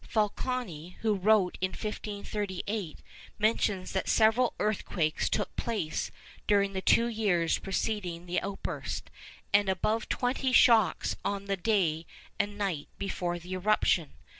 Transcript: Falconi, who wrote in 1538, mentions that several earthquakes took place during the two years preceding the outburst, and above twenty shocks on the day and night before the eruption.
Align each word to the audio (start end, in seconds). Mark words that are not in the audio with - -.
Falconi, 0.07 0.97
who 1.01 1.13
wrote 1.13 1.59
in 1.61 1.69
1538, 1.73 2.97
mentions 3.37 3.91
that 3.91 4.09
several 4.09 4.55
earthquakes 4.59 5.29
took 5.29 5.55
place 5.55 6.09
during 6.47 6.73
the 6.73 6.81
two 6.81 7.05
years 7.05 7.59
preceding 7.59 8.25
the 8.25 8.41
outburst, 8.41 9.11
and 9.53 9.69
above 9.69 10.09
twenty 10.09 10.51
shocks 10.51 11.15
on 11.23 11.45
the 11.45 11.55
day 11.55 12.07
and 12.39 12.57
night 12.57 12.87
before 12.97 13.37
the 13.37 13.53
eruption. 13.53 14.13